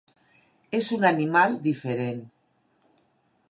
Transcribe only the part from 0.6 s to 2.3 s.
És un animal diferent.